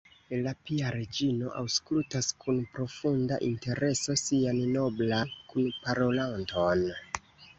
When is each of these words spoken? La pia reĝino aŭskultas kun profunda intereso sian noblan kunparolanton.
La 0.45 0.51
pia 0.67 0.91
reĝino 0.93 1.49
aŭskultas 1.57 2.29
kun 2.45 2.61
profunda 2.77 3.37
intereso 3.49 4.17
sian 4.23 4.63
noblan 4.77 5.35
kunparolanton. 5.53 6.83